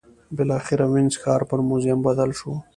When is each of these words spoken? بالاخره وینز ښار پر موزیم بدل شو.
بالاخره 0.37 0.85
وینز 0.93 1.15
ښار 1.21 1.41
پر 1.49 1.59
موزیم 1.67 1.99
بدل 2.07 2.29
شو. 2.39 2.51